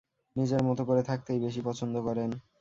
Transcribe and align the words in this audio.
নিজের 0.35 0.61
মতো 0.63 0.81
করে 0.85 1.01
থাকতেই 1.09 1.43
বেশি 1.45 1.61
পছন্দ 1.67 1.95
করেন। 2.07 2.29